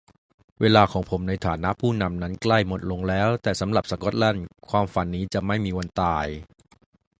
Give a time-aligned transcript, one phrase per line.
[0.61, 6.25] "เวลาของผมในฐานะผู้นำนั้นใกล้หมดลงแล้ว แต่สำหรับสกอตแลนด์ ความฝันนี้จะไม่มีวันตาย"